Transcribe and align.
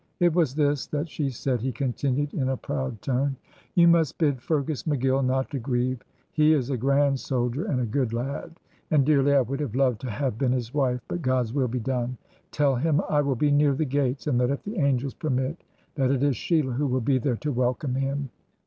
"It 0.19 0.33
was 0.33 0.55
this 0.55 0.87
that 0.87 1.07
she 1.07 1.29
said," 1.29 1.61
he 1.61 1.71
continued, 1.71 2.33
in 2.33 2.49
a 2.49 2.57
proud 2.57 3.03
tone, 3.03 3.35
"'You 3.75 3.87
must 3.87 4.17
bid 4.17 4.41
Fergus 4.41 4.81
McGill 4.81 5.23
not 5.23 5.51
to 5.51 5.59
grieve; 5.59 6.01
he 6.33 6.53
is 6.53 6.71
a 6.71 6.75
grand 6.77 7.19
soldier 7.19 7.65
and 7.65 7.79
a 7.79 7.85
good 7.85 8.11
lad, 8.11 8.53
and 8.89 9.05
dearly 9.05 9.33
I 9.35 9.41
would 9.41 9.59
have 9.59 9.75
loved 9.75 10.01
to 10.01 10.09
have 10.09 10.39
been 10.39 10.53
his 10.53 10.73
wife. 10.73 11.01
But 11.07 11.21
God's 11.21 11.53
will 11.53 11.67
be 11.67 11.79
done. 11.79 12.17
Tell 12.49 12.77
him 12.77 12.99
I 13.11 13.21
will 13.21 13.35
be 13.35 13.51
near 13.51 13.75
the 13.75 13.85
gates; 13.85 14.25
and 14.25 14.39
that 14.41 14.49
if 14.49 14.63
the 14.63 14.79
angels 14.79 15.13
permit, 15.13 15.63
that 15.93 16.09
it 16.09 16.23
is 16.23 16.35
Sheila 16.35 16.71
who 16.73 16.87
will 16.87 17.01
be 17.01 17.19
there 17.19 17.37
to 17.37 17.51
welcome 17.51 17.93
him.'" 17.93 18.31